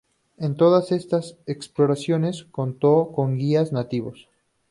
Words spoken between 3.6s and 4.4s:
nativos.